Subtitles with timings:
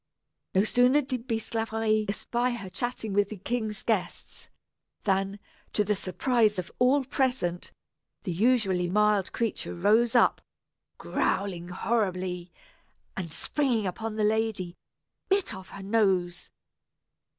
[0.55, 4.49] No sooner did Bisclaveret espy her chatting with the king's guests,
[5.03, 5.37] than,
[5.73, 7.71] to the surprise of all present,
[8.23, 10.41] the usually mild creature rose up,
[10.97, 12.51] growling horribly
[13.15, 14.75] and, springing upon the lady,
[15.29, 16.49] bit off her nose.